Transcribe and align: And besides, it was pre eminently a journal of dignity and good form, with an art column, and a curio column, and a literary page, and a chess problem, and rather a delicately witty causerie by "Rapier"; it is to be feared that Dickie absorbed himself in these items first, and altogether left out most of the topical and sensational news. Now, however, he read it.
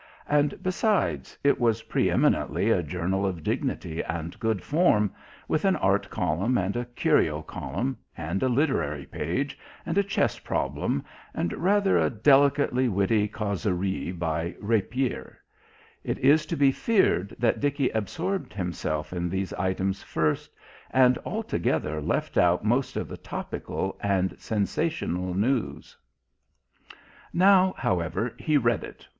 And 0.27 0.63
besides, 0.63 1.37
it 1.43 1.59
was 1.59 1.83
pre 1.83 2.09
eminently 2.09 2.71
a 2.71 2.81
journal 2.81 3.23
of 3.23 3.43
dignity 3.43 4.01
and 4.03 4.39
good 4.39 4.63
form, 4.63 5.11
with 5.47 5.63
an 5.63 5.75
art 5.75 6.09
column, 6.09 6.57
and 6.57 6.75
a 6.75 6.85
curio 6.85 7.43
column, 7.43 7.99
and 8.17 8.41
a 8.41 8.49
literary 8.49 9.05
page, 9.05 9.59
and 9.85 9.99
a 9.99 10.03
chess 10.03 10.39
problem, 10.39 11.05
and 11.35 11.53
rather 11.53 11.99
a 11.99 12.09
delicately 12.09 12.87
witty 12.89 13.27
causerie 13.27 14.11
by 14.11 14.55
"Rapier"; 14.59 15.37
it 16.03 16.17
is 16.17 16.47
to 16.47 16.55
be 16.55 16.71
feared 16.71 17.35
that 17.37 17.59
Dickie 17.59 17.91
absorbed 17.91 18.53
himself 18.55 19.13
in 19.13 19.29
these 19.29 19.53
items 19.53 20.01
first, 20.01 20.49
and 20.89 21.19
altogether 21.27 22.01
left 22.01 22.39
out 22.39 22.65
most 22.65 22.97
of 22.97 23.07
the 23.07 23.17
topical 23.17 23.95
and 24.01 24.33
sensational 24.39 25.35
news. 25.35 25.95
Now, 27.31 27.75
however, 27.77 28.33
he 28.39 28.57
read 28.57 28.83
it. 28.83 29.07